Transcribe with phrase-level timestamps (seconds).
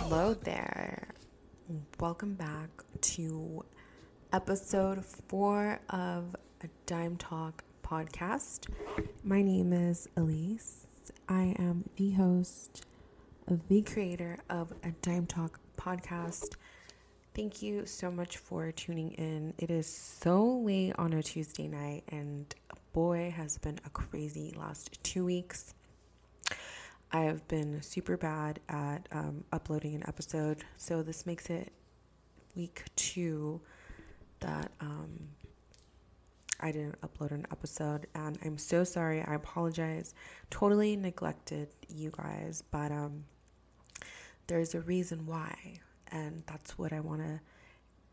[0.00, 1.06] Hello there.
[2.00, 2.70] Welcome back
[3.02, 3.64] to
[4.32, 6.34] episode four of
[6.64, 8.68] a Dime Talk podcast.
[9.22, 10.88] My name is Elise.
[11.28, 12.84] I am the host,
[13.68, 16.56] the creator of a Dime Talk podcast.
[17.36, 19.54] Thank you so much for tuning in.
[19.56, 22.52] It is so late on a Tuesday night, and
[22.92, 25.74] boy, has been a crazy last two weeks.
[27.12, 31.72] I have been super bad at um, uploading an episode, so this makes it
[32.56, 33.60] week two
[34.40, 35.18] that um,
[36.60, 39.22] I didn't upload an episode, and I'm so sorry.
[39.22, 40.14] I apologize.
[40.50, 43.24] Totally neglected you guys, but um,
[44.46, 45.80] there's a reason why
[46.12, 47.40] and that's what I want to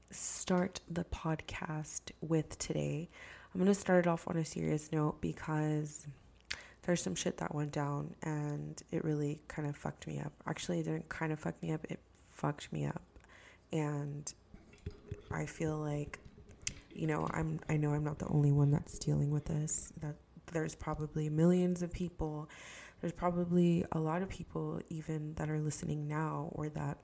[0.09, 3.09] start the podcast with today.
[3.53, 6.07] I'm going to start it off on a serious note because
[6.83, 10.33] there's some shit that went down and it really kind of fucked me up.
[10.47, 11.99] Actually, it didn't kind of fuck me up, it
[12.31, 13.01] fucked me up.
[13.71, 14.31] And
[15.31, 16.19] I feel like
[16.99, 19.93] you know, I'm I know I'm not the only one that's dealing with this.
[20.01, 20.15] That
[20.51, 22.49] there's probably millions of people.
[23.01, 26.97] There's probably a lot of people even that are listening now or that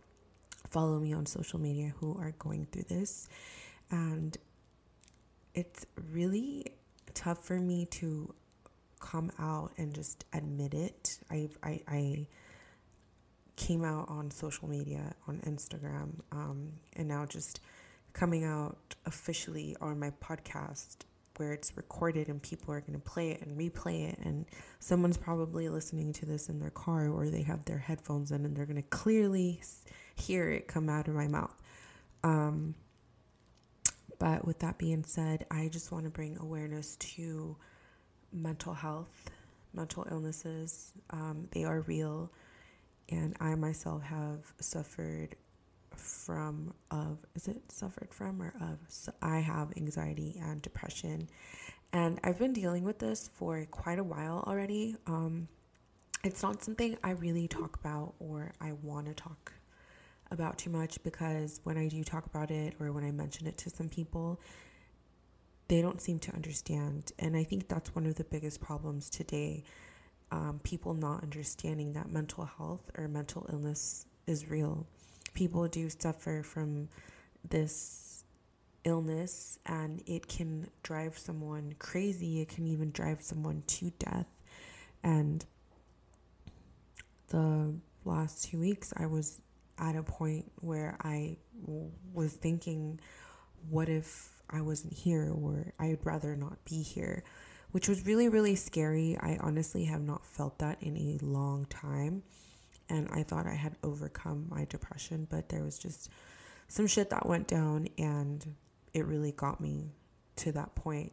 [0.69, 3.29] follow me on social media who are going through this.
[3.89, 4.37] And
[5.53, 6.73] it's really
[7.13, 8.33] tough for me to
[9.05, 11.19] come out and just admit it.
[11.29, 12.27] I, I, I
[13.55, 17.59] came out on social media, on Instagram, um, and now just
[18.13, 20.97] coming out officially on my podcast
[21.37, 24.45] where it's recorded and people are going to play it and replay it and
[24.79, 28.55] someone's probably listening to this in their car or they have their headphones in and
[28.55, 29.61] they're going to clearly
[30.15, 31.61] hear it come out of my mouth.
[32.23, 32.73] Um,
[34.17, 37.57] but with that being said, I just want to bring awareness to
[38.35, 39.31] mental health,
[39.73, 40.93] mental illnesses.
[41.09, 42.31] Um, they are real,
[43.09, 45.35] and I myself have suffered
[45.95, 51.29] from of is it suffered from or of so I have anxiety and depression,
[51.93, 54.95] and I've been dealing with this for quite a while already.
[55.07, 55.47] Um,
[56.23, 59.53] it's not something I really talk about or I want to talk
[60.31, 63.57] about too much because when I do talk about it or when I mention it
[63.59, 64.39] to some people,
[65.67, 67.11] they don't seem to understand.
[67.19, 69.63] And I think that's one of the biggest problems today.
[70.31, 74.85] Um, people not understanding that mental health or mental illness is real.
[75.33, 76.89] People do suffer from
[77.47, 78.23] this
[78.83, 82.41] illness and it can drive someone crazy.
[82.41, 84.27] It can even drive someone to death.
[85.03, 85.45] And
[87.29, 89.41] the last two weeks, I was
[89.77, 91.37] at a point where I
[92.13, 92.99] was thinking,
[93.69, 97.23] what if I wasn't here or I'd rather not be here,
[97.71, 99.17] which was really, really scary.
[99.19, 102.23] I honestly have not felt that in a long time.
[102.89, 106.09] And I thought I had overcome my depression, but there was just
[106.67, 108.45] some shit that went down and
[108.93, 109.91] it really got me
[110.37, 111.11] to that point,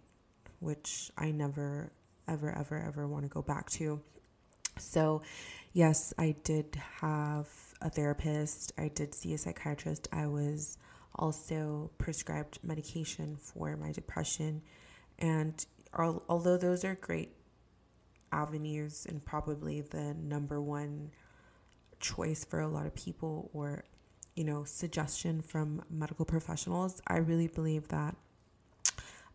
[0.60, 1.92] which I never,
[2.28, 4.00] ever, ever, ever want to go back to.
[4.78, 5.22] So,
[5.72, 7.48] yes, I did have
[7.80, 10.08] a therapist, I did see a psychiatrist.
[10.12, 10.78] I was
[11.16, 14.62] also prescribed medication for my depression.
[15.18, 15.64] And
[15.94, 17.36] although those are great
[18.32, 21.10] avenues and probably the number one
[22.00, 23.84] choice for a lot of people or
[24.34, 28.16] you know suggestion from medical professionals i really believe that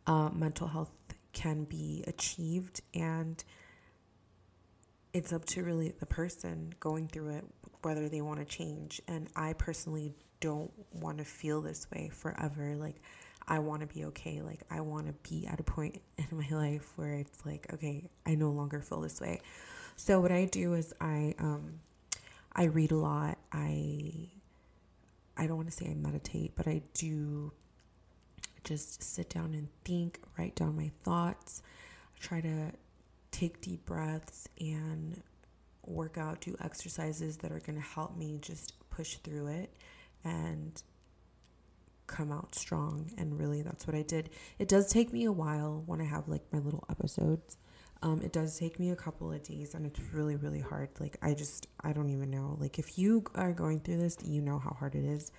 [0.08, 0.92] uh, mental health
[1.32, 3.44] can be achieved and
[5.14, 7.46] it's up to really the person going through it
[7.82, 9.02] whether they want to change.
[9.08, 12.76] And I personally don't want to feel this way forever.
[12.76, 13.02] Like,
[13.48, 14.42] I want to be okay.
[14.42, 18.10] Like, I want to be at a point in my life where it's like, okay,
[18.26, 19.42] I no longer feel this way.
[19.96, 21.80] So what I do is I um
[22.54, 23.38] I read a lot.
[23.52, 24.30] I
[25.36, 27.52] I don't want to say I meditate, but I do
[28.64, 31.62] just sit down and think, write down my thoughts,
[32.20, 32.72] try to
[33.32, 35.22] take deep breaths and
[35.86, 39.72] work out, do exercises that are going to help me just push through it
[40.24, 40.82] and
[42.08, 43.12] come out strong.
[43.18, 44.30] And really, that's what I did.
[44.60, 47.58] It does take me a while when I have like my little episodes.
[48.04, 50.90] Um, it does take me a couple of days and it's really, really hard.
[51.00, 52.56] Like, I just, I don't even know.
[52.60, 55.32] Like, if you are going through this, you know how hard it is.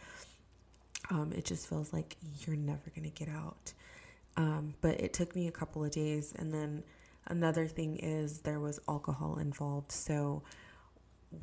[1.10, 3.72] Um, it just feels like you're never going to get out.
[4.36, 6.82] Um, but it took me a couple of days and then
[7.28, 9.92] Another thing is there was alcohol involved.
[9.92, 10.42] So,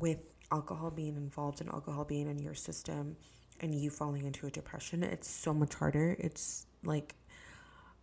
[0.00, 0.18] with
[0.50, 3.16] alcohol being involved and alcohol being in your system
[3.60, 6.16] and you falling into a depression, it's so much harder.
[6.18, 7.14] It's like,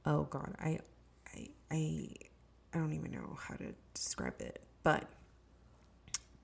[0.05, 0.79] oh God, I,
[1.33, 2.09] I, I,
[2.73, 4.61] I don't even know how to describe it.
[4.83, 5.07] But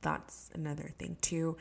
[0.01, 1.57] that's another thing too.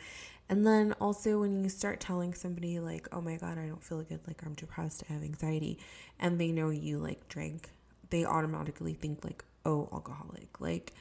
[0.49, 4.02] And then also when you start telling somebody like, "Oh my god, I don't feel
[4.02, 5.79] good, like I'm depressed, I have anxiety,"
[6.19, 7.70] and they know you like drink,
[8.11, 10.94] they automatically think like, "Oh, alcoholic." Like,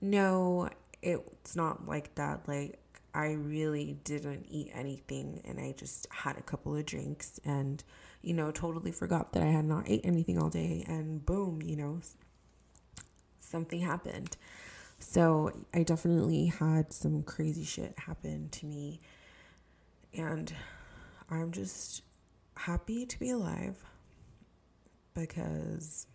[0.00, 0.68] no,
[1.02, 2.46] it's not like that.
[2.46, 2.78] Like
[3.14, 7.82] I really didn't eat anything and I just had a couple of drinks and
[8.22, 11.76] you know, totally forgot that I had not ate anything all day and boom, you
[11.76, 12.00] know,
[13.38, 14.36] something happened.
[14.98, 19.00] So I definitely had some crazy shit happen to me.
[20.12, 20.52] And
[21.30, 22.02] I'm just
[22.56, 23.76] happy to be alive
[25.14, 26.06] because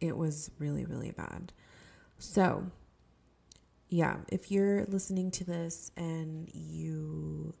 [0.00, 1.52] it was really, really bad.
[2.18, 2.66] So,
[3.88, 7.54] yeah, if you're listening to this and you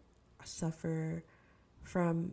[0.44, 1.24] suffer
[1.82, 2.32] from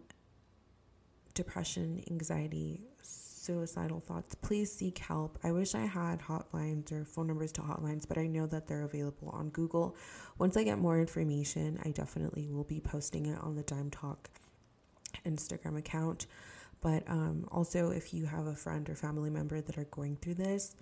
[1.33, 5.39] depression, anxiety, suicidal thoughts, please seek help.
[5.43, 8.83] I wish I had hotlines or phone numbers to hotlines, but I know that they're
[8.83, 9.95] available on Google.
[10.37, 14.29] Once I get more information, I definitely will be posting it on the Dime Talk
[15.25, 16.27] Instagram account.
[16.81, 20.35] But um, also, if you have a friend or family member that are going through
[20.35, 20.75] this,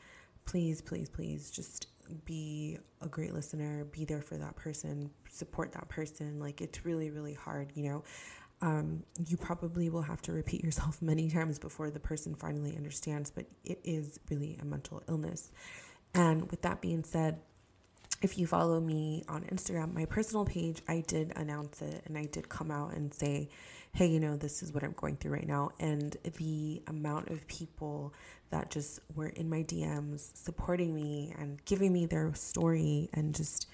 [0.45, 1.87] please, please, please just
[2.25, 6.39] be a great listener, be there for that person, support that person.
[6.39, 8.03] Like, it's really, really hard, you know
[8.61, 13.31] um, you probably will have to repeat yourself many times before the person finally understands,
[13.31, 15.51] but it is really a mental illness.
[16.13, 17.39] And with that being said,
[18.21, 22.25] if you follow me on Instagram, my personal page, I did announce it and I
[22.25, 23.49] did come out and say,
[23.93, 25.71] hey, you know, this is what I'm going through right now.
[25.79, 28.13] And the amount of people
[28.51, 33.67] that just were in my DMs supporting me and giving me their story and just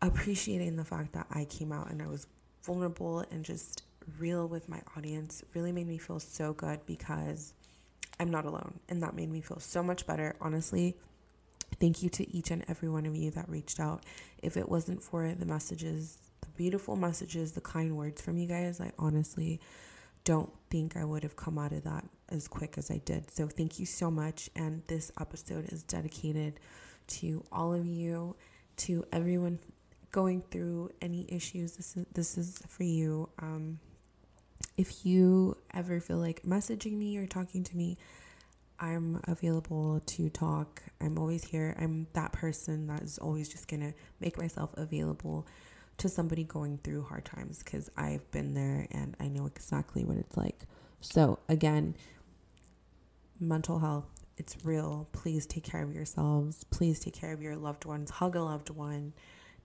[0.00, 2.26] appreciating the fact that I came out and I was
[2.62, 3.82] vulnerable and just
[4.18, 7.52] real with my audience really made me feel so good because
[8.20, 8.80] I'm not alone.
[8.88, 10.36] And that made me feel so much better.
[10.40, 10.96] Honestly,
[11.80, 14.04] thank you to each and every one of you that reached out.
[14.42, 18.80] If it wasn't for the messages, the beautiful messages, the kind words from you guys,
[18.80, 19.60] I honestly
[20.24, 23.30] don't think I would have come out of that as quick as I did.
[23.30, 24.50] So thank you so much.
[24.56, 26.58] And this episode is dedicated
[27.06, 28.34] to all of you,
[28.78, 29.60] to everyone
[30.10, 33.28] going through any issues, this is this is for you.
[33.38, 33.78] Um,
[34.76, 37.96] if you ever feel like messaging me or talking to me,
[38.80, 40.82] I'm available to talk.
[41.00, 41.76] I'm always here.
[41.78, 45.46] I'm that person that is always just gonna make myself available
[45.98, 50.16] to somebody going through hard times because I've been there and I know exactly what
[50.16, 50.64] it's like.
[51.00, 51.96] So, again,
[53.38, 54.06] mental health,
[54.36, 55.08] it's real.
[55.12, 56.64] Please take care of yourselves.
[56.64, 58.10] Please take care of your loved ones.
[58.10, 59.12] Hug a loved one.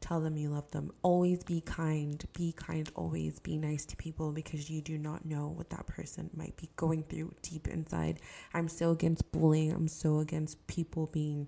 [0.01, 0.91] Tell them you love them.
[1.01, 2.23] Always be kind.
[2.33, 2.89] Be kind.
[2.95, 6.69] Always be nice to people because you do not know what that person might be
[6.75, 8.19] going through deep inside.
[8.53, 9.71] I'm so against bullying.
[9.71, 11.47] I'm so against people being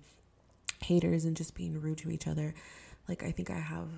[0.82, 2.54] haters and just being rude to each other.
[3.08, 3.88] Like, I think I have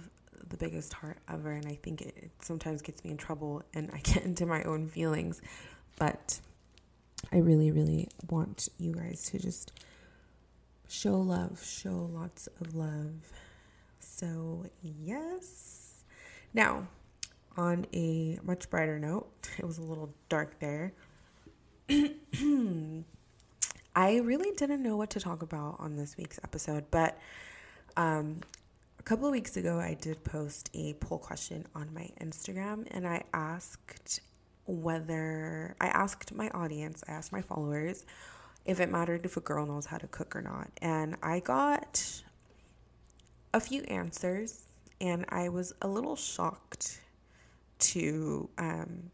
[0.48, 3.90] the biggest heart ever, and I think it, it sometimes gets me in trouble and
[3.92, 5.40] I get into my own feelings.
[5.98, 6.40] But
[7.32, 9.72] I really, really want you guys to just
[10.88, 13.32] show love, show lots of love
[14.04, 16.04] so, yes.
[16.52, 16.86] Now,
[17.56, 20.92] on a much brighter note, it was a little dark there.
[23.96, 27.18] I really didn't know what to talk about on this week's episode, but
[27.96, 28.40] um,
[29.04, 33.22] couple of weeks ago, I did post a poll question on my Instagram, and I
[33.34, 34.20] asked
[34.66, 38.06] whether I asked my audience, I asked my followers
[38.64, 40.70] if it mattered if a girl knows how to cook or not.
[40.80, 42.22] And I got
[43.52, 44.62] a few answers,
[45.02, 47.02] and I was a little shocked
[47.80, 48.48] to.
[48.56, 49.10] Um,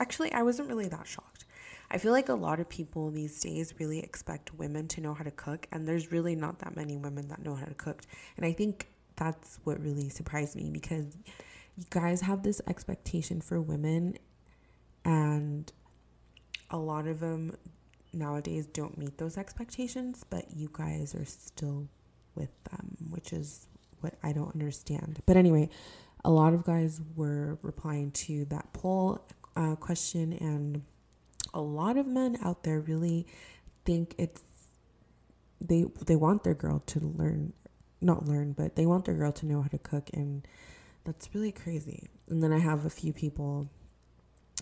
[0.00, 1.27] actually, I wasn't really that shocked.
[1.90, 5.24] I feel like a lot of people these days really expect women to know how
[5.24, 8.02] to cook, and there's really not that many women that know how to cook.
[8.36, 11.16] And I think that's what really surprised me because
[11.76, 14.18] you guys have this expectation for women,
[15.04, 15.72] and
[16.70, 17.56] a lot of them
[18.12, 21.88] nowadays don't meet those expectations, but you guys are still
[22.34, 23.66] with them, which is
[24.00, 25.20] what I don't understand.
[25.24, 25.70] But anyway,
[26.24, 29.24] a lot of guys were replying to that poll
[29.56, 30.82] uh, question, and
[31.54, 33.26] a lot of men out there really
[33.84, 34.42] think it's
[35.60, 37.52] they they want their girl to learn,
[38.00, 40.46] not learn, but they want their girl to know how to cook, and
[41.04, 42.08] that's really crazy.
[42.28, 43.68] And then I have a few people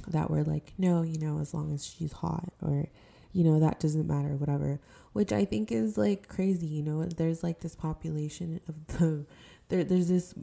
[0.08, 2.86] that were like, no, you know, as long as she's hot, or
[3.32, 4.80] you know, that doesn't matter, whatever.
[5.12, 7.04] Which I think is like crazy, you know.
[7.04, 9.26] There's like this population of the
[9.68, 10.34] there there's this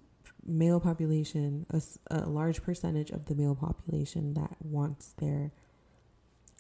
[0.46, 1.82] male population, a,
[2.12, 5.52] a large percentage of the male population that wants their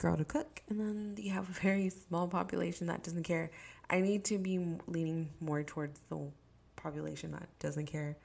[0.03, 3.49] girl to cook, and then you have a very small population that doesn't care.
[3.89, 6.19] I need to be leaning more towards the
[6.75, 8.17] population that doesn't care,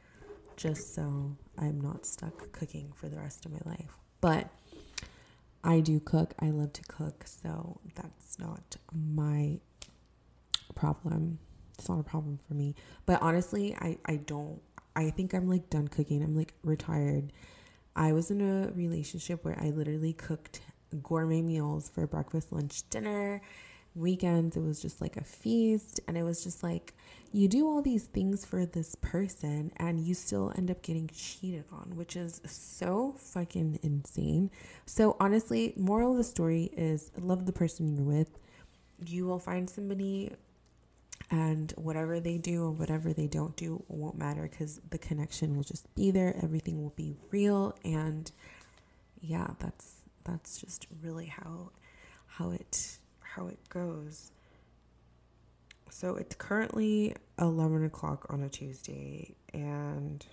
[0.56, 3.92] just so I'm not stuck cooking for the rest of my life.
[4.20, 4.49] But
[5.62, 6.35] I do cook.
[6.40, 9.61] I love to cook, so that's not my
[10.75, 11.38] problem.
[11.78, 12.75] It's not a problem for me.
[13.06, 14.61] But honestly, I I don't.
[14.97, 16.25] I think I'm like done cooking.
[16.25, 17.32] I'm like retired.
[17.94, 20.61] I was in a relationship where I literally cooked
[20.97, 23.40] gourmet meals for breakfast, lunch, dinner.
[23.95, 26.00] Weekends, it was just like a feast.
[26.07, 26.95] And it was just like,
[27.33, 31.64] you do all these things for this person and you still end up getting cheated
[31.73, 34.50] on, which is so fucking insane.
[34.87, 38.38] So, honestly, moral of the story is love the person you're with.
[39.04, 40.33] You will find somebody
[41.30, 45.62] and whatever they do or whatever they don't do won't matter because the connection will
[45.62, 48.33] just be there everything will be real and
[49.21, 49.98] yeah that's
[50.28, 51.70] that's just really how
[52.26, 54.32] how it how it goes
[55.90, 60.26] so it's currently 11 o'clock on a tuesday and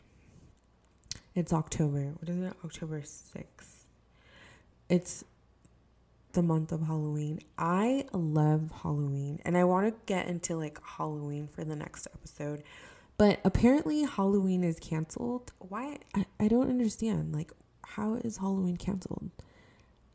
[1.34, 3.86] it's october what is it october 6th
[4.90, 5.24] it's
[6.36, 7.40] the month of Halloween.
[7.58, 12.62] I love Halloween and I want to get into like Halloween for the next episode.
[13.18, 15.54] But apparently Halloween is canceled.
[15.60, 15.98] Why?
[16.14, 17.34] I, I don't understand.
[17.34, 17.52] Like,
[17.84, 19.32] how is Halloween canceled?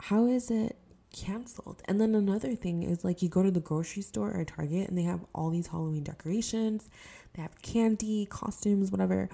[0.00, 0.76] How is it
[1.12, 1.82] canceled?
[1.86, 4.98] And then another thing is like you go to the grocery store or Target and
[4.98, 6.88] they have all these Halloween decorations.
[7.34, 9.28] They have candy, costumes, whatever.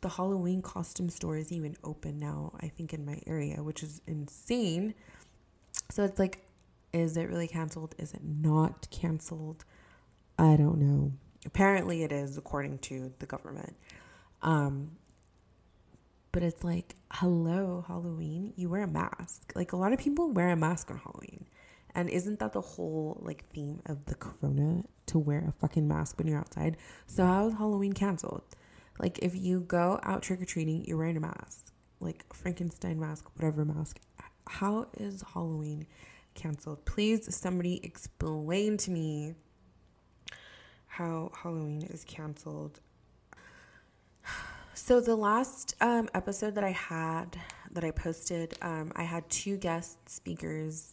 [0.00, 4.00] The Halloween costume store is even open now, I think, in my area, which is
[4.06, 4.94] insane
[5.90, 6.44] so it's like,
[6.92, 7.94] is it really canceled?
[7.98, 9.64] Is it not canceled?
[10.38, 11.12] I don't know.
[11.46, 13.76] Apparently it is, according to the government.
[14.42, 14.92] Um,
[16.32, 19.52] but it's like, hello, Halloween, you wear a mask.
[19.54, 21.46] Like a lot of people wear a mask on Halloween.
[21.94, 26.18] And isn't that the whole like theme of the corona to wear a fucking mask
[26.18, 26.76] when you're outside?
[27.06, 28.44] So how is Halloween canceled?
[28.98, 33.26] Like if you go out trick or treating, you're wearing a mask, like Frankenstein mask,
[33.36, 34.00] whatever mask
[34.48, 35.86] how is Halloween
[36.34, 36.84] canceled?
[36.84, 39.34] Please, somebody explain to me
[40.86, 42.80] how Halloween is canceled.
[44.80, 47.36] So, the last um, episode that I had,
[47.72, 50.92] that I posted, um, I had two guest speakers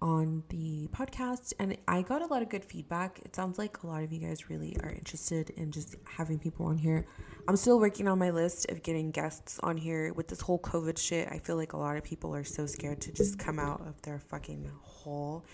[0.00, 3.20] on the podcast and I got a lot of good feedback.
[3.22, 6.66] It sounds like a lot of you guys really are interested in just having people
[6.66, 7.06] on here.
[7.46, 10.98] I'm still working on my list of getting guests on here with this whole COVID
[10.98, 11.28] shit.
[11.30, 14.00] I feel like a lot of people are so scared to just come out of
[14.02, 15.44] their fucking hole.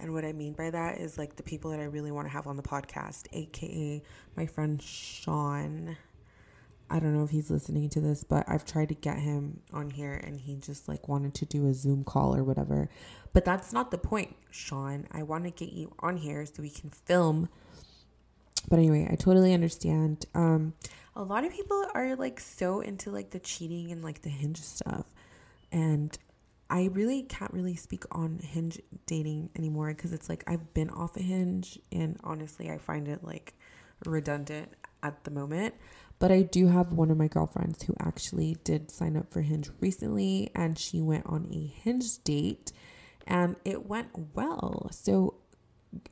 [0.00, 2.32] And what I mean by that is like the people that I really want to
[2.32, 4.02] have on the podcast, aka
[4.34, 5.96] my friend Sean.
[6.92, 9.90] I don't know if he's listening to this, but I've tried to get him on
[9.90, 12.90] here and he just like wanted to do a Zoom call or whatever.
[13.32, 15.06] But that's not the point, Sean.
[15.10, 17.48] I want to get you on here so we can film.
[18.68, 20.26] But anyway, I totally understand.
[20.34, 20.74] Um
[21.16, 24.60] a lot of people are like so into like the cheating and like the hinge
[24.60, 25.06] stuff.
[25.70, 26.16] And
[26.68, 31.16] I really can't really speak on hinge dating anymore because it's like I've been off
[31.16, 33.54] a hinge and honestly I find it like
[34.06, 34.72] redundant
[35.02, 35.74] at the moment.
[36.22, 39.70] But I do have one of my girlfriends who actually did sign up for Hinge
[39.80, 42.70] recently and she went on a Hinge date
[43.26, 44.88] and it went well.
[44.92, 45.34] So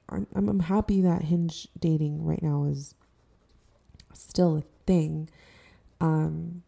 [0.08, 2.96] I'm, I'm happy that Hinge dating right now is
[4.12, 5.30] still a thing.
[6.00, 6.64] Um,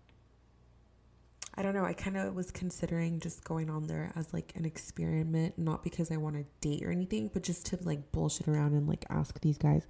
[1.56, 1.84] I don't know.
[1.84, 6.12] I kind of was considering just going on there as like an experiment, not because
[6.12, 9.40] I want to date or anything, but just to like bullshit around and like ask
[9.40, 9.84] these guys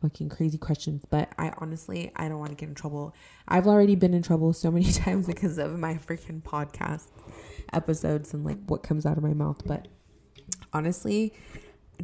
[0.00, 3.14] fucking crazy questions, but I honestly I don't want to get in trouble.
[3.46, 7.08] I've already been in trouble so many times because of my freaking podcast
[7.72, 9.88] episodes and like what comes out of my mouth, but
[10.72, 11.34] honestly,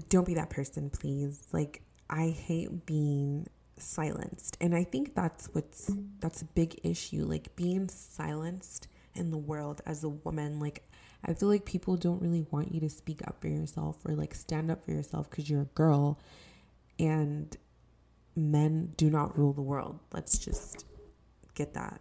[0.09, 1.47] don't be that person, please.
[1.53, 3.47] Like I hate being
[3.77, 4.57] silenced.
[4.61, 9.81] And I think that's what's that's a big issue, like being silenced in the world
[9.87, 10.83] as a woman like
[11.27, 14.35] I feel like people don't really want you to speak up for yourself or like
[14.35, 16.19] stand up for yourself because you're a girl
[16.99, 17.57] and
[18.37, 19.99] men do not rule the world.
[20.13, 20.85] Let's just
[21.55, 22.01] get that.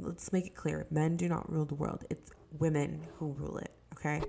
[0.00, 0.86] Let's make it clear.
[0.90, 2.04] Men do not rule the world.
[2.10, 4.22] It's women who rule it, okay?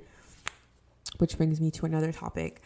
[1.18, 2.62] Which brings me to another topic.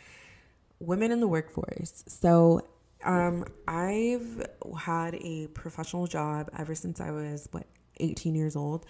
[0.80, 2.04] Women in the workforce.
[2.08, 2.62] So,
[3.04, 4.46] um I've
[4.80, 7.66] had a professional job ever since I was what
[8.00, 8.86] 18 years old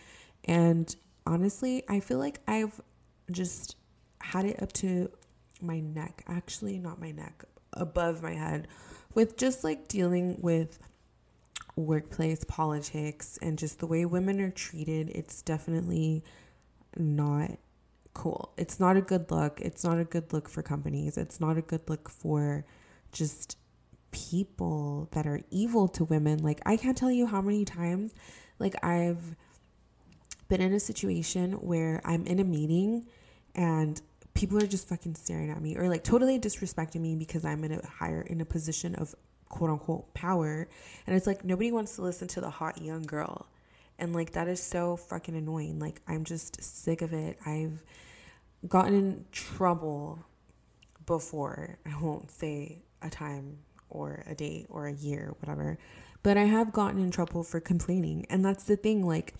[0.45, 0.93] and
[1.25, 2.81] honestly, I feel like I've
[3.31, 3.75] just
[4.19, 5.09] had it up to
[5.61, 6.23] my neck.
[6.27, 8.67] Actually, not my neck, above my head
[9.13, 10.79] with just like dealing with
[11.75, 16.23] workplace politics and just the way women are treated, it's definitely
[16.97, 17.51] not
[18.13, 18.53] cool.
[18.57, 19.61] It's not a good look.
[19.61, 21.17] It's not a good look for companies.
[21.17, 22.65] It's not a good look for
[23.11, 23.57] just
[24.11, 26.39] people that are evil to women.
[26.39, 28.13] Like, I can't tell you how many times,
[28.59, 29.35] like, I've
[30.49, 33.05] been in a situation where I'm in a meeting
[33.55, 34.01] and
[34.33, 37.73] people are just fucking staring at me or like totally disrespecting me because I'm in
[37.73, 39.15] a higher, in a position of
[39.49, 40.67] quote unquote power.
[41.05, 43.47] And it's like nobody wants to listen to the hot young girl.
[43.99, 45.77] And like, that is so fucking annoying.
[45.77, 47.37] Like, I'm just sick of it.
[47.45, 47.83] I've
[48.67, 50.25] gotten in trouble
[51.05, 51.77] before.
[51.85, 53.59] I won't say a time
[53.89, 55.77] or a date or a year, whatever.
[56.23, 58.25] But I have gotten in trouble for complaining.
[58.29, 59.05] And that's the thing.
[59.05, 59.35] Like,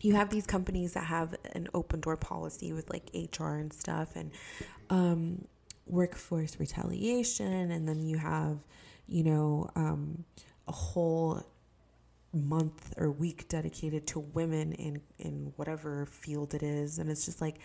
[0.00, 4.14] you have these companies that have an open door policy with like HR and stuff
[4.16, 4.30] and
[4.90, 5.44] um,
[5.86, 7.70] workforce retaliation.
[7.70, 8.58] And then you have,
[9.06, 10.24] you know, um,
[10.66, 11.42] a whole
[12.32, 17.40] month or week dedicated to women in in whatever field it is and it's just
[17.40, 17.58] like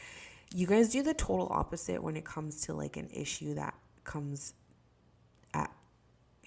[0.53, 4.53] you guys do the total opposite when it comes to like an issue that comes
[5.53, 5.71] at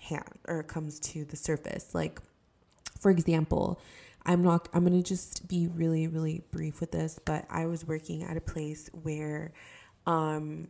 [0.00, 1.94] hand or comes to the surface.
[1.94, 2.20] Like,
[3.00, 3.80] for example,
[4.26, 7.86] I'm not, I'm going to just be really, really brief with this, but I was
[7.86, 9.52] working at a place where
[10.04, 10.68] um,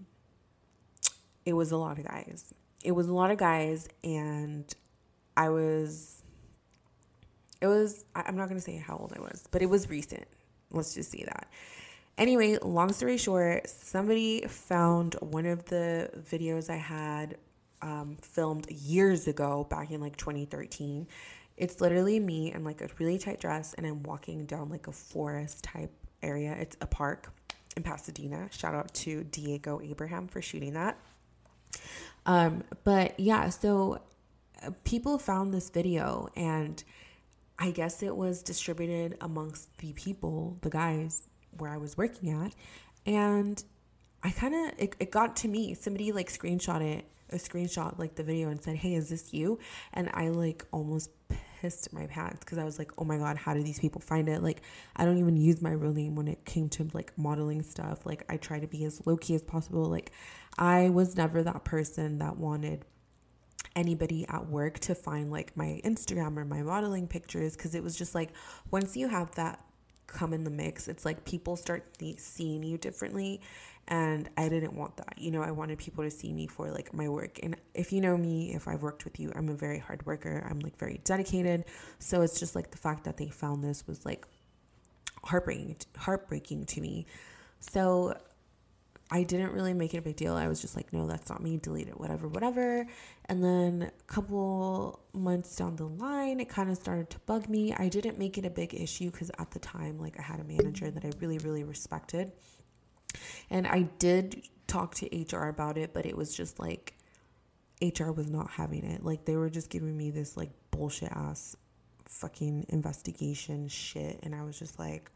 [1.46, 2.52] it was a lot of guys.
[2.84, 4.72] It was a lot of guys, and
[5.38, 6.22] I was,
[7.62, 10.26] it was, I'm not going to say how old I was, but it was recent.
[10.70, 11.48] Let's just say that.
[12.18, 17.38] Anyway, long story short, somebody found one of the videos I had
[17.80, 21.06] um, filmed years ago, back in like 2013.
[21.56, 24.92] It's literally me in like a really tight dress, and I'm walking down like a
[24.92, 26.54] forest type area.
[26.58, 27.32] It's a park
[27.76, 28.48] in Pasadena.
[28.50, 30.98] Shout out to Diego Abraham for shooting that.
[32.26, 34.02] Um, but yeah, so
[34.62, 36.82] uh, people found this video, and
[37.58, 41.22] I guess it was distributed amongst the people, the guys
[41.56, 42.54] where I was working at.
[43.06, 43.62] And
[44.22, 45.74] I kind of, it, it got to me.
[45.74, 49.58] Somebody like screenshot it, a screenshot like the video and said, Hey, is this you?
[49.92, 51.10] And I like almost
[51.66, 54.28] pissed my pants because I was like, oh my God, how do these people find
[54.28, 54.40] it?
[54.40, 54.62] Like,
[54.94, 58.06] I don't even use my real name when it came to like modeling stuff.
[58.06, 59.84] Like, I try to be as low key as possible.
[59.86, 60.12] Like,
[60.56, 62.84] I was never that person that wanted
[63.74, 67.96] anybody at work to find like my Instagram or my modeling pictures because it was
[67.96, 68.30] just like
[68.70, 69.60] once you have that
[70.06, 71.84] come in the mix, it's like people start
[72.16, 73.40] seeing you differently.
[73.88, 75.14] And I didn't want that.
[75.16, 77.38] You know, I wanted people to see me for like my work.
[77.42, 80.44] And if you know me, if I've worked with you, I'm a very hard worker.
[80.50, 81.64] I'm like very dedicated.
[82.00, 84.26] So it's just like the fact that they found this was like
[85.22, 87.06] heartbreaking, heartbreaking to me.
[87.60, 88.16] So
[89.08, 90.34] I didn't really make it a big deal.
[90.34, 92.88] I was just like, no, that's not me, delete it, whatever, whatever.
[93.26, 97.72] And then a couple months down the line, it kind of started to bug me.
[97.72, 100.44] I didn't make it a big issue because at the time, like, I had a
[100.44, 102.32] manager that I really, really respected.
[103.50, 106.96] And I did talk to HR about it, but it was just like
[107.82, 109.04] HR was not having it.
[109.04, 111.56] Like, they were just giving me this, like, bullshit ass
[112.06, 114.20] fucking investigation shit.
[114.22, 115.10] And I was just like,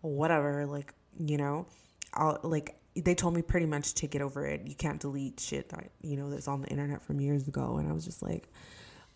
[0.00, 1.66] whatever, like, you know,
[2.12, 4.66] I'll, like, they told me pretty much to get over it.
[4.66, 7.78] You can't delete shit that you know that's on the internet from years ago.
[7.78, 8.48] And I was just like,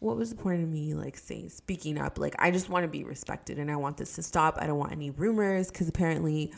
[0.01, 2.19] what was the point of me like saying speaking up?
[2.19, 4.59] Like I just want to be respected and I want this to stop.
[4.61, 6.53] I don't want any rumors because apparently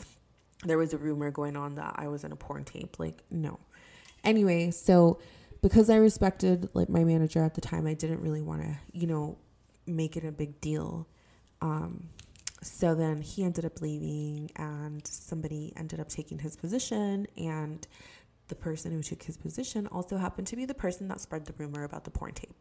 [0.63, 2.99] there was a rumor going on that I was in a porn tape.
[2.99, 3.59] Like no.
[4.23, 5.19] Anyway, so
[5.61, 9.07] because I respected like my manager at the time, I didn't really want to you
[9.07, 9.37] know
[9.85, 11.07] make it a big deal.
[11.61, 12.09] Um,
[12.63, 17.27] so then he ended up leaving, and somebody ended up taking his position.
[17.37, 17.87] And
[18.47, 21.53] the person who took his position also happened to be the person that spread the
[21.57, 22.53] rumor about the porn tape.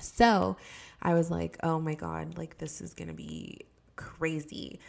[0.00, 0.56] So
[1.00, 3.60] I was like, oh my God, like this is to be
[3.96, 4.80] crazy.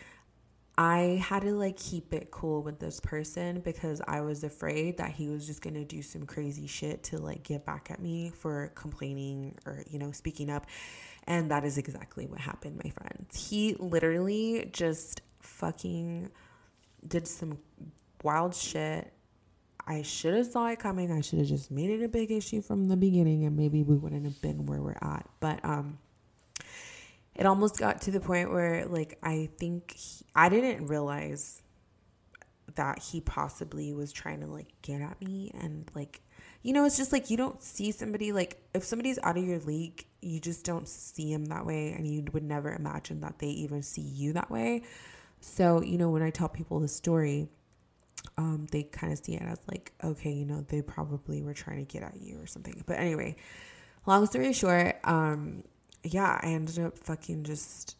[0.77, 5.11] I had to like keep it cool with this person because I was afraid that
[5.11, 8.29] he was just going to do some crazy shit to like get back at me
[8.29, 10.65] for complaining or, you know, speaking up.
[11.27, 13.49] And that is exactly what happened, my friends.
[13.49, 16.29] He literally just fucking
[17.07, 17.57] did some
[18.21, 19.13] wild shit.
[19.87, 21.09] I should have saw it coming.
[21.09, 23.95] I should have just made it a big issue from the beginning and maybe we
[23.95, 25.25] wouldn't have been where we're at.
[25.39, 25.99] But um
[27.35, 31.61] it almost got to the point where like I think he, I didn't realize
[32.75, 36.21] that he possibly was trying to like get at me and like
[36.65, 39.59] you know, it's just like you don't see somebody like if somebody's out of your
[39.59, 43.49] league, you just don't see them that way, and you would never imagine that they
[43.49, 44.81] even see you that way.
[45.41, 47.49] So, you know, when I tell people the story,
[48.35, 51.85] um, they kind of see it as like, okay, you know, they probably were trying
[51.85, 52.83] to get at you or something.
[52.87, 53.35] But anyway,
[54.07, 55.65] long story short, um,
[56.05, 57.97] yeah, I ended up fucking just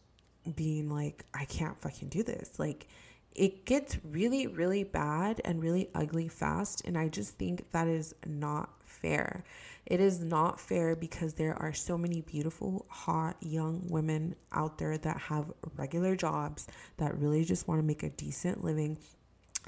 [0.56, 2.60] being like, I can't fucking do this.
[2.60, 2.88] Like,
[3.34, 6.84] it gets really, really bad and really ugly fast.
[6.86, 9.44] And I just think that is not fair.
[9.86, 14.98] It is not fair because there are so many beautiful, hot, young women out there
[14.98, 18.98] that have regular jobs that really just want to make a decent living.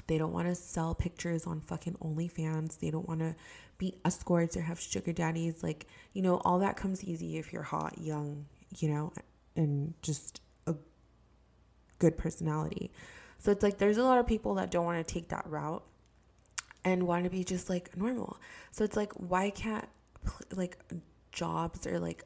[0.06, 2.78] They don't want to sell pictures on fucking OnlyFans.
[2.78, 3.34] They don't want to
[3.78, 5.62] be escorts or have sugar daddies.
[5.62, 8.46] Like, you know, all that comes easy if you're hot, young,
[8.78, 9.12] you know,
[9.56, 10.74] and just a
[11.98, 12.90] good personality.
[13.38, 15.84] So it's like there's a lot of people that don't want to take that route
[16.84, 18.38] and want to be just like normal.
[18.72, 19.88] So it's like why can't
[20.52, 20.78] like
[21.32, 22.24] jobs or like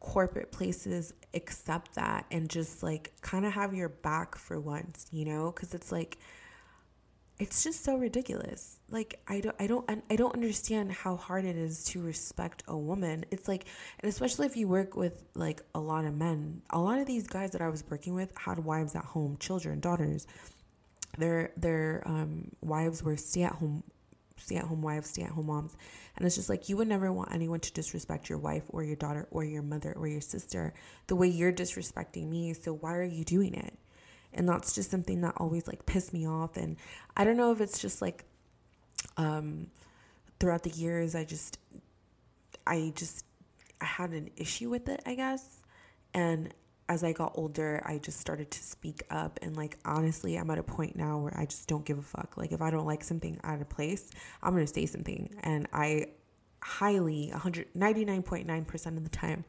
[0.00, 5.24] corporate places accept that and just like kind of have your back for once, you
[5.24, 5.52] know?
[5.52, 6.18] Cuz it's like
[7.38, 8.78] it's just so ridiculous.
[8.90, 12.76] Like I don't I don't I don't understand how hard it is to respect a
[12.76, 13.24] woman.
[13.30, 13.66] It's like
[14.00, 16.62] and especially if you work with like a lot of men.
[16.70, 19.80] A lot of these guys that I was working with had wives at home, children,
[19.80, 20.26] daughters.
[21.16, 23.84] Their their um, wives were stay at home
[24.36, 25.76] stay at home wives, stay at home moms.
[26.16, 28.96] And it's just like you would never want anyone to disrespect your wife or your
[28.96, 30.74] daughter or your mother or your sister
[31.06, 32.52] the way you're disrespecting me.
[32.54, 33.78] So why are you doing it?
[34.32, 36.56] And that's just something that always like pissed me off.
[36.56, 36.76] And
[37.16, 38.24] i don't know if it's just like
[39.16, 39.68] um
[40.38, 41.58] throughout the years i just
[42.66, 43.24] i just
[43.80, 45.60] i had an issue with it i guess.
[46.14, 46.54] And
[46.88, 49.38] as i got older i just started to speak up.
[49.42, 52.36] And like honestly i'm at a point now where i just don't give a fuck.
[52.36, 54.10] Like if i don't like something out of place
[54.42, 55.34] i'm gonna say something.
[55.42, 56.08] And i
[56.60, 59.44] highly 199.9% of the time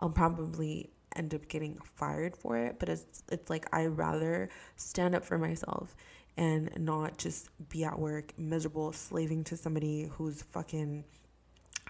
[0.00, 5.14] i'll probably end up getting fired for it, but it's it's like I rather stand
[5.14, 5.94] up for myself
[6.36, 11.04] and not just be at work miserable slaving to somebody who's fucking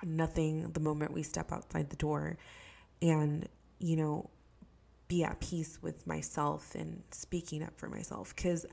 [0.02, 2.36] nothing the moment we step outside the door
[3.00, 4.28] and you know
[5.08, 8.34] be at peace with myself and speaking up for myself.
[8.36, 8.66] Cuz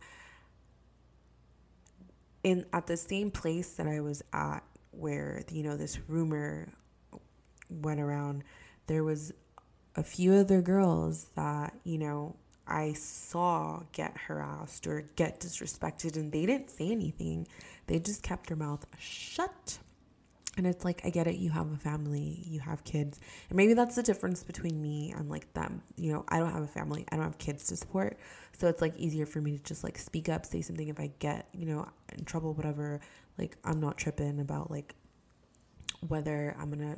[2.43, 6.73] in at the same place that I was at where you know this rumor
[7.69, 8.43] went around
[8.87, 9.31] there was
[9.95, 12.35] a few other girls that, you know,
[12.67, 17.47] I saw get harassed or get disrespected and they didn't say anything.
[17.87, 19.79] They just kept their mouth shut.
[20.57, 21.35] And it's like, I get it.
[21.35, 23.19] You have a family, you have kids.
[23.49, 25.81] And maybe that's the difference between me and like them.
[25.95, 28.17] You know, I don't have a family, I don't have kids to support.
[28.57, 31.11] So it's like easier for me to just like speak up, say something if I
[31.19, 32.99] get, you know, in trouble, whatever.
[33.37, 34.93] Like, I'm not tripping about like
[36.07, 36.97] whether I'm to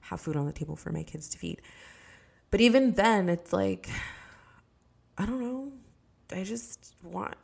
[0.00, 1.60] have food on the table for my kids to feed.
[2.50, 3.88] But even then, it's like,
[5.16, 5.72] I don't know.
[6.32, 7.34] I just want,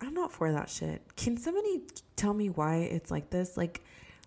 [0.00, 1.02] I'm not for that shit.
[1.16, 1.82] Can somebody
[2.16, 3.56] tell me why it's like this?
[3.56, 3.82] Like,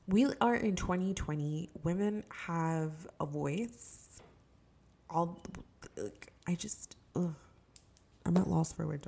[0.07, 1.69] we are in 2020.
[1.83, 4.21] Women have a voice.
[5.09, 5.41] All,
[5.95, 7.33] like, I just, ugh,
[8.25, 9.07] I'm at loss for words.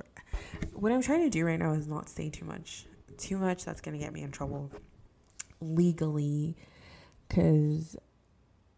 [0.74, 2.86] What I'm trying to do right now is not say too much.
[3.18, 4.70] Too much, that's going to get me in trouble
[5.60, 6.56] legally.
[7.28, 7.96] Because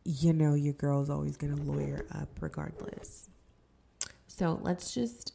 [0.05, 3.29] you know your girl's always going to lawyer up regardless.
[4.27, 5.33] So let's just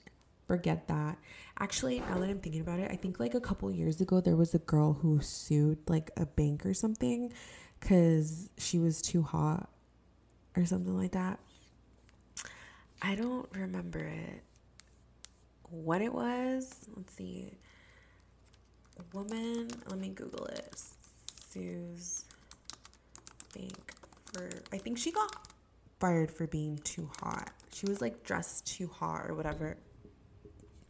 [0.47, 1.17] forget that.
[1.59, 4.35] Actually, now that I'm thinking about it, I think like a couple years ago there
[4.35, 7.31] was a girl who sued like a bank or something
[7.79, 9.69] because she was too hot
[10.55, 11.39] or something like that.
[13.01, 14.43] I don't remember it.
[15.69, 16.73] What it was?
[16.95, 17.51] Let's see.
[19.13, 20.81] Woman, let me Google it.
[21.51, 22.25] Sue's
[23.53, 23.93] bank
[24.37, 25.35] for I think she got
[25.99, 27.51] fired for being too hot.
[27.73, 29.77] She was like dressed too hot or whatever.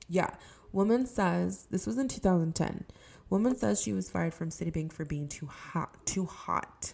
[0.09, 0.29] Yeah.
[0.71, 2.85] Woman says this was in 2010.
[3.29, 6.93] Woman says she was fired from Citibank for being too hot, too hot.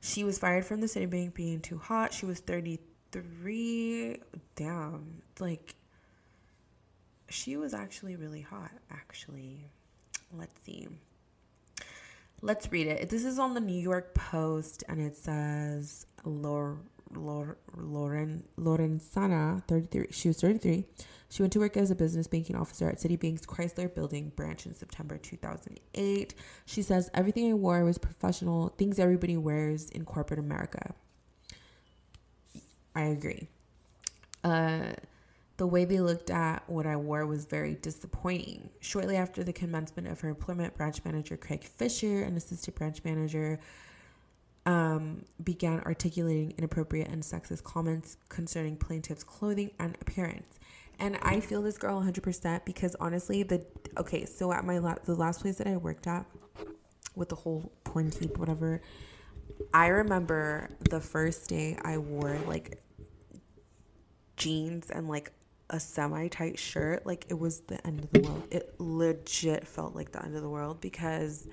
[0.00, 2.12] She was fired from the Citibank being too hot.
[2.12, 4.20] She was 33.
[4.56, 5.22] Damn.
[5.38, 5.74] Like
[7.28, 9.68] she was actually really hot actually.
[10.32, 10.88] Let's see.
[12.42, 13.10] Let's read it.
[13.10, 16.78] This is on the New York Post, and it says Lauren
[18.58, 20.06] Lorenzana, 33.
[20.10, 20.86] She was 33.
[21.28, 24.74] She went to work as a business banking officer at Citibank's Chrysler Building branch in
[24.74, 26.34] September 2008.
[26.64, 30.94] She says everything I wore was professional, things everybody wears in corporate America.
[32.94, 33.48] I agree.
[34.42, 34.92] Uh,
[35.60, 38.70] the way they looked at what I wore was very disappointing.
[38.80, 43.60] Shortly after the commencement of her employment, branch manager Craig Fisher and assistant branch manager
[44.64, 50.58] um, began articulating inappropriate and sexist comments concerning plaintiff's clothing and appearance.
[50.98, 53.62] And I feel this girl 100% because honestly, the
[53.98, 56.24] okay, so at my la- the last place that I worked at
[57.14, 58.80] with the whole porn tape, whatever,
[59.74, 62.82] I remember the first day I wore like
[64.38, 65.32] jeans and like
[65.70, 68.42] a semi tight shirt, like it was the end of the world.
[68.50, 71.46] It legit felt like the end of the world because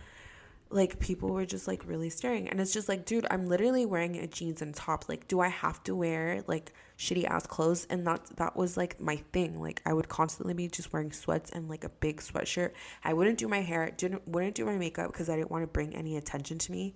[0.69, 2.49] like people were just like really staring.
[2.49, 5.07] And it's just like dude i'm literally wearing a jeans and top.
[5.07, 7.87] Like do i have to wear like shitty ass clothes?
[7.89, 9.61] And that that was like my thing.
[9.61, 12.71] Like i would constantly be just wearing sweats and like a big sweatshirt.
[13.03, 13.91] I wouldn't do my hair.
[13.95, 16.95] Didn't wouldn't do my makeup because i didn't want to bring any attention to me.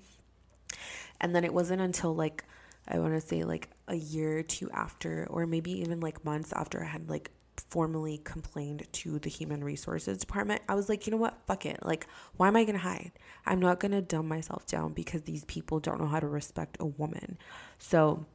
[1.21, 2.43] And then it wasn't until like
[2.87, 6.53] i want to say like a year or two after or maybe even like months
[6.53, 7.31] after i had like
[7.69, 11.37] formally complained to the human resources department, I was like, you know what?
[11.45, 11.79] Fuck it.
[11.85, 13.11] Like, why am I going to hide?
[13.45, 16.77] I'm not going to dumb myself down because these people don't know how to respect
[16.79, 17.37] a woman.
[17.77, 18.25] So,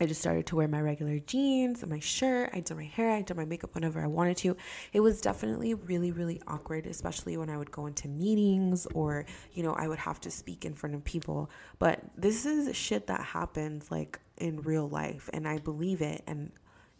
[0.00, 2.50] I just started to wear my regular jeans and my shirt.
[2.52, 4.56] I did my hair, I did my makeup whenever I wanted to.
[4.92, 9.62] It was definitely really, really awkward, especially when I would go into meetings or, you
[9.62, 11.50] know, I would have to speak in front of people.
[11.78, 16.52] But this is shit that happens like in real life, and I believe it, and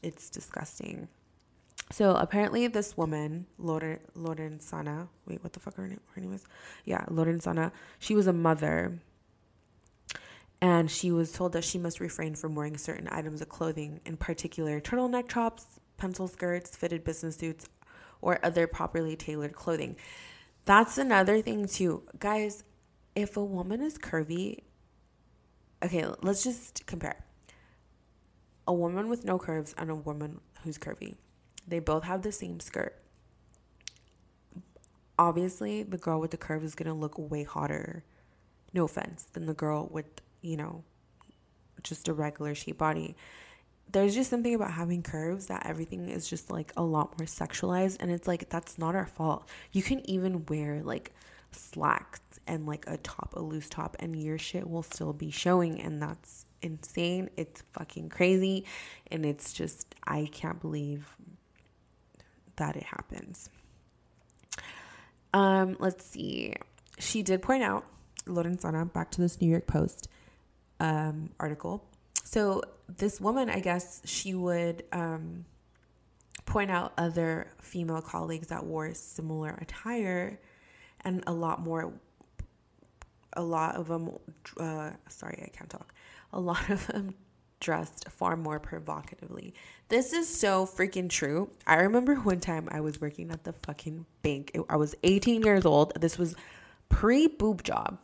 [0.03, 1.09] it's disgusting.
[1.93, 6.45] So apparently, this woman, Lorenzana, wait, what the fuck her name, her name is?
[6.85, 7.71] Yeah, Lorenzana.
[8.01, 8.99] She was a mother,
[10.61, 14.17] and she was told that she must refrain from wearing certain items of clothing, in
[14.17, 17.67] particular turtleneck tops, pencil skirts, fitted business suits,
[18.21, 19.97] or other properly tailored clothing.
[20.65, 22.65] That's another thing too, guys.
[23.15, 24.61] If a woman is curvy,
[25.83, 27.25] okay, let's just compare
[28.67, 31.15] a woman with no curves and a woman who's curvy
[31.67, 32.97] they both have the same skirt.
[35.19, 38.05] Obviously, the girl with the curve is to look way hotter,
[38.73, 40.07] no offense, than the girl with,
[40.47, 40.85] you know,
[41.83, 43.17] just a regular shape body.
[43.91, 47.97] There's just something about having curves that everything is just like a lot more sexualized.
[48.01, 49.49] And it's like, that's not our fault.
[49.73, 51.13] You can even wear like
[51.53, 55.81] slacks and like a top, a loose top, and your shit will still be showing.
[55.81, 57.31] And that's insane.
[57.37, 58.65] It's fucking crazy.
[59.11, 61.17] And it's just, I can't believe
[62.57, 63.51] that it happens.
[65.33, 66.55] Um, let's see.
[66.99, 67.85] She did point out,
[68.27, 70.09] Lorenzana, back to this New York Post
[70.81, 71.85] um, article.
[72.25, 75.45] So, this woman, I guess, she would um,
[76.45, 80.39] point out other female colleagues that wore similar attire
[81.07, 81.93] and a lot more,
[83.35, 84.11] a lot of them,
[84.59, 85.93] uh, sorry, I can't talk.
[86.33, 87.15] A lot of them
[87.61, 89.55] dressed far more provocatively.
[89.89, 91.51] This is so freaking true.
[91.67, 94.57] I remember one time I was working at the fucking bank.
[94.69, 96.01] I was 18 years old.
[96.01, 96.35] This was
[96.89, 97.99] pre boob job.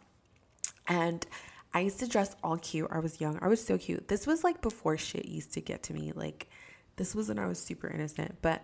[0.88, 1.26] And
[1.74, 2.88] I used to dress all cute.
[2.90, 3.38] I was young.
[3.40, 4.08] I was so cute.
[4.08, 6.12] This was like before shit used to get to me.
[6.14, 6.48] Like,
[6.96, 8.37] this was when I was super innocent.
[8.42, 8.62] But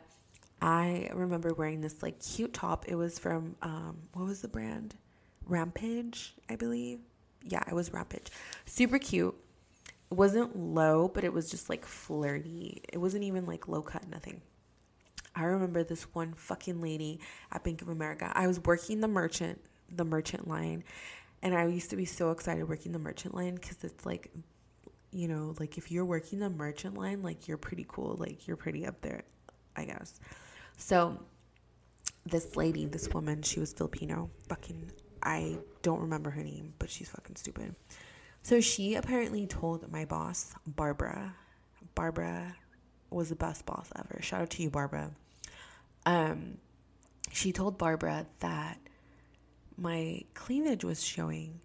[0.60, 2.84] I remember wearing this like cute top.
[2.86, 4.94] It was from, um, what was the brand?
[5.46, 7.00] Rampage, I believe.
[7.42, 8.30] Yeah, it was Rampage.
[8.66, 9.34] Super cute
[10.10, 12.82] it wasn't low, but it was just like flirty.
[12.92, 14.40] It wasn't even like low cut, nothing.
[15.34, 17.20] I remember this one fucking lady
[17.52, 18.32] at Bank of America.
[18.34, 19.60] I was working the merchant,
[19.94, 20.82] the merchant line,
[21.42, 24.30] and I used to be so excited working the merchant line because it's like,
[25.12, 28.56] you know, like if you're working the merchant line, like you're pretty cool, like you're
[28.56, 29.22] pretty up there,
[29.76, 30.20] I guess.
[30.76, 31.18] So,
[32.26, 34.30] this lady, this woman, she was Filipino.
[34.48, 37.74] Fucking, I don't remember her name, but she's fucking stupid.
[38.42, 41.34] So she apparently told my boss, Barbara.
[41.94, 42.56] Barbara
[43.10, 44.20] was the best boss ever.
[44.22, 45.10] Shout out to you, Barbara.
[46.06, 46.58] Um,
[47.32, 48.78] she told Barbara that
[49.78, 51.60] my cleavage was showing.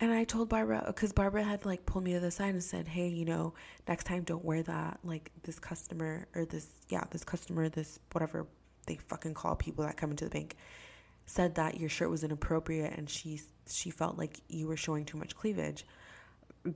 [0.00, 2.86] And I told Barbara, because Barbara had like pulled me to the side and said,
[2.86, 3.54] hey, you know,
[3.88, 5.00] next time don't wear that.
[5.02, 8.46] Like this customer, or this, yeah, this customer, this whatever
[8.86, 10.56] they fucking call people that come into the bank,
[11.26, 15.18] said that your shirt was inappropriate and she she felt like you were showing too
[15.18, 15.84] much cleavage.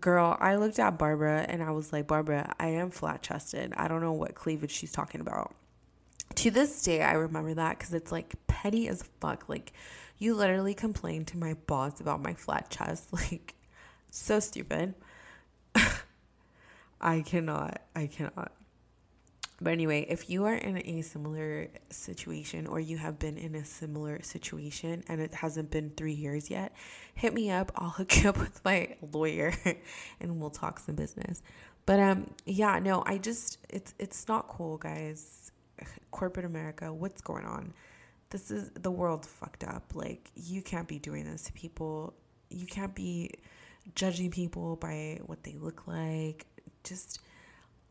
[0.01, 3.73] Girl, I looked at Barbara and I was like, Barbara, I am flat chested.
[3.77, 5.55] I don't know what cleavage she's talking about.
[6.37, 9.49] To this day, I remember that because it's like petty as fuck.
[9.49, 9.73] Like,
[10.23, 13.09] you literally complained to my boss about my flat chest.
[13.13, 13.55] Like,
[14.11, 14.95] so stupid.
[17.01, 17.81] I cannot.
[17.97, 18.53] I cannot.
[19.61, 23.65] But anyway, if you are in a similar situation or you have been in a
[23.65, 26.73] similar situation and it hasn't been three years yet,
[27.15, 27.73] hit me up.
[27.77, 29.55] I'll hook you up with my lawyer
[30.21, 31.43] and we'll talk some business.
[31.87, 35.53] But um yeah, no, I just it's it's not cool, guys.
[36.11, 37.73] Corporate America, what's going on?
[38.33, 39.93] This is the world fucked up.
[39.95, 42.15] Like you can't be doing this to people.
[42.49, 43.31] You can't be
[43.95, 46.47] judging people by what they look like.
[46.83, 47.21] Just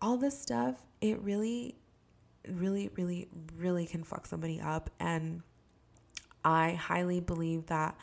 [0.01, 1.75] all this stuff, it really,
[2.47, 4.89] really, really, really can fuck somebody up.
[4.99, 5.43] And
[6.43, 7.95] I highly believe that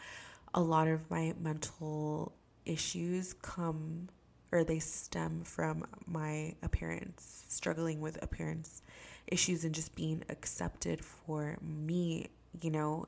[0.54, 2.32] a lot of my mental
[2.64, 4.10] issues come
[4.52, 8.82] or they stem from my appearance, struggling with appearance
[9.28, 12.28] issues and just being accepted for me,
[12.60, 13.06] you know,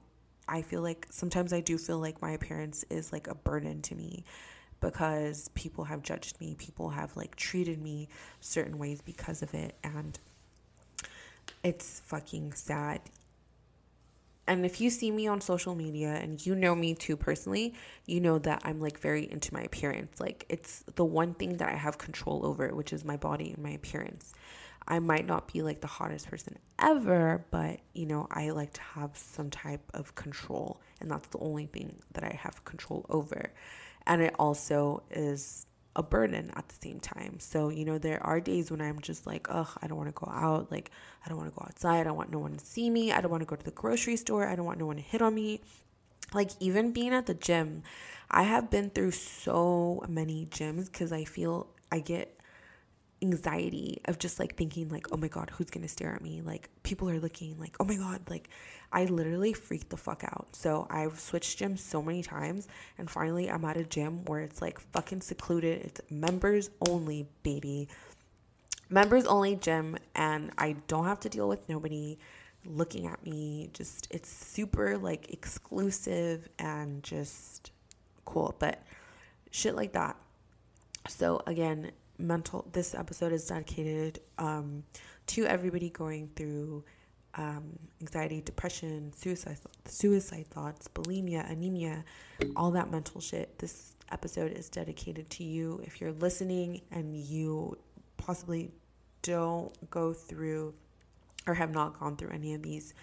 [0.48, 3.94] I feel like sometimes I do feel like my appearance is like a burden to
[3.94, 4.24] me
[4.80, 8.08] because people have judged me, people have like treated me
[8.40, 10.18] certain ways because of it and
[11.62, 13.00] it's fucking sad.
[14.50, 17.72] And if you see me on social media and you know me too personally,
[18.04, 20.18] you know that I'm like very into my appearance.
[20.18, 23.62] Like it's the one thing that I have control over, which is my body and
[23.62, 24.32] my appearance.
[24.88, 28.80] I might not be like the hottest person ever, but you know, I like to
[28.80, 33.52] have some type of control, and that's the only thing that I have control over.
[34.04, 35.64] And it also is
[36.00, 37.38] a burden at the same time.
[37.38, 40.14] So, you know, there are days when I'm just like, ugh, I don't want to
[40.24, 40.72] go out.
[40.72, 40.90] Like,
[41.24, 42.00] I don't want to go outside.
[42.00, 43.12] I don't want no one to see me.
[43.12, 44.48] I don't want to go to the grocery store.
[44.48, 45.60] I don't want no one to hit on me.
[46.32, 47.82] Like, even being at the gym,
[48.30, 52.40] I have been through so many gyms because I feel I get
[53.22, 56.70] anxiety of just like thinking like oh my god who's gonna stare at me like
[56.82, 58.48] people are looking like oh my god like
[58.92, 60.48] i literally freaked the fuck out.
[60.52, 64.60] So i've switched gyms so many times and finally i'm at a gym where it's
[64.60, 65.82] like fucking secluded.
[65.82, 67.88] It's members only baby.
[68.88, 72.18] Members only gym and i don't have to deal with nobody
[72.66, 73.70] looking at me.
[73.72, 77.70] Just it's super like exclusive and just
[78.24, 78.82] cool but
[79.50, 80.16] shit like that.
[81.08, 84.84] So again mental this episode is dedicated um,
[85.26, 86.84] to everybody going through
[87.36, 92.04] um, anxiety depression suicide suicide thoughts bulimia anemia
[92.56, 95.80] all that mental shit this episode is dedicated to you.
[95.84, 97.78] If you're listening and you
[98.16, 98.72] possibly
[99.22, 100.74] don't go through
[101.46, 102.94] or have not gone through any of these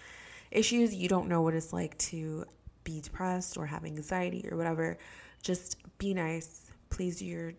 [0.50, 2.44] issues you don't know what it's like to
[2.84, 4.98] be depressed or have anxiety or whatever
[5.42, 6.70] just be nice.
[6.90, 7.52] Please do your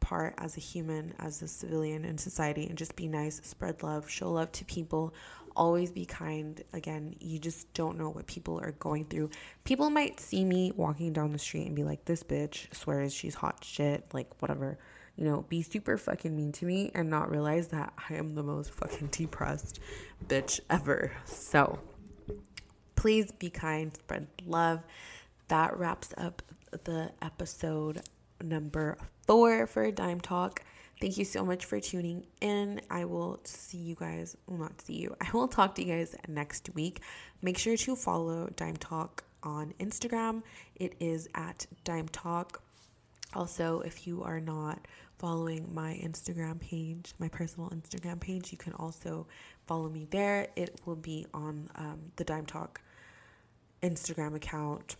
[0.00, 4.08] part as a human, as a civilian in society, and just be nice, spread love,
[4.08, 5.12] show love to people,
[5.58, 6.62] always be kind.
[6.72, 9.30] Again, you just don't know what people are going through.
[9.64, 13.34] People might see me walking down the street and be like, this bitch swears she's
[13.34, 14.78] hot shit, like whatever.
[15.16, 18.42] You know, be super fucking mean to me and not realize that I am the
[18.44, 19.80] most fucking depressed
[20.26, 21.10] bitch ever.
[21.24, 21.80] So
[22.94, 24.80] please be kind, spread love.
[25.48, 26.42] That wraps up
[26.84, 28.02] the episode
[28.40, 30.62] number four for Dime Talk.
[31.00, 32.80] Thank you so much for tuning in.
[32.90, 36.14] I will see you guys, well, not see you, I will talk to you guys
[36.26, 37.02] next week.
[37.40, 40.42] Make sure to follow Dime Talk on Instagram.
[40.74, 42.62] It is at Dime Talk.
[43.34, 48.72] Also, if you are not following my Instagram page, my personal Instagram page, you can
[48.72, 49.26] also
[49.66, 50.48] follow me there.
[50.56, 52.80] It will be on um, the Dime Talk
[53.82, 54.96] Instagram account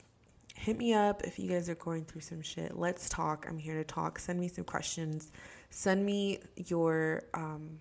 [0.58, 2.76] hit me up if you guys are going through some shit.
[2.76, 3.46] Let's talk.
[3.48, 4.18] I'm here to talk.
[4.18, 5.30] Send me some questions.
[5.70, 7.80] Send me your um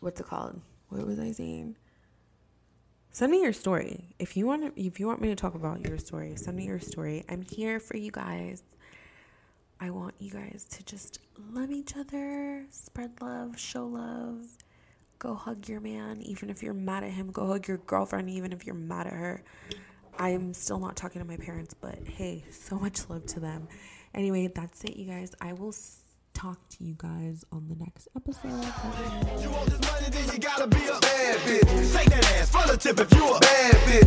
[0.00, 0.60] what's it called?
[0.88, 1.76] What was I saying?
[3.10, 4.04] Send me your story.
[4.18, 6.66] If you want to, if you want me to talk about your story, send me
[6.66, 7.24] your story.
[7.28, 8.62] I'm here for you guys.
[9.80, 11.18] I want you guys to just
[11.52, 14.46] love each other, spread love, show love.
[15.18, 17.30] Go hug your man, even if you're mad at him.
[17.30, 19.42] Go hug your girlfriend, even if you're mad at her.
[20.18, 23.68] I'm still not talking to my parents, but hey, so much love to them.
[24.14, 25.34] Anyway, that's it, you guys.
[25.40, 25.72] I will
[26.36, 28.50] talk to you guys on the next episode.
[29.40, 31.92] You want this money, then you gotta be a bad bitch.
[31.94, 33.86] That ass, full of tip if you a bad bitch.